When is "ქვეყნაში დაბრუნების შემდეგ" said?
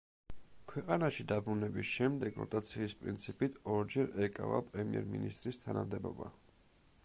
0.69-2.39